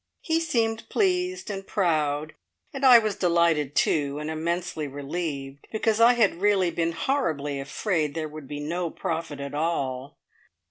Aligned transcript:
He 0.23 0.39
seemed 0.39 0.89
pleased 0.89 1.51
and 1.51 1.67
proud, 1.67 2.33
and 2.73 2.83
I 2.83 2.97
was 2.97 3.15
delighted, 3.17 3.75
too, 3.75 4.17
and 4.17 4.31
immensely 4.31 4.87
relieved, 4.87 5.67
because 5.71 6.01
I 6.01 6.13
had 6.13 6.41
really 6.41 6.71
been 6.71 6.93
horribly 6.93 7.59
afraid 7.59 8.15
there 8.15 8.27
would 8.27 8.47
be 8.47 8.59
no 8.59 8.89
profit 8.89 9.39
at 9.39 9.53
all! 9.53 10.17